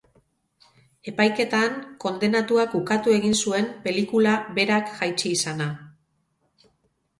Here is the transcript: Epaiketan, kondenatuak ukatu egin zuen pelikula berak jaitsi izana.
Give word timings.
Epaiketan, 1.11 1.75
kondenatuak 2.05 2.73
ukatu 2.81 3.15
egin 3.19 3.37
zuen 3.45 3.69
pelikula 3.85 4.35
berak 4.59 4.93
jaitsi 4.97 5.37
izana. 5.37 5.71